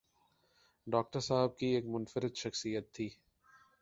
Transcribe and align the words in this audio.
Doctor 0.87 1.19
صاحب 1.19 1.57
کی 1.57 1.67
ایک 1.67 1.85
منفرد 1.85 2.35
شخصیت 2.35 2.91
تھی۔ 2.93 3.09